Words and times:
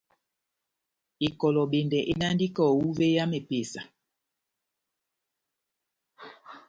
Ekolobendɛ 1.27 1.99
edandi 2.11 2.47
kaho 2.55 2.75
uvé 2.87 3.07
ya 3.15 3.23
mepesa. 3.31 3.81